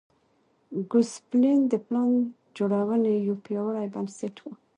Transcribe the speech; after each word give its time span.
ګوسپلن 0.91 1.59
د 1.71 1.73
پلان 1.85 2.09
جوړونې 2.57 3.13
یو 3.27 3.35
پیاوړی 3.45 3.87
بنسټ 3.93 4.35
و. 4.41 4.45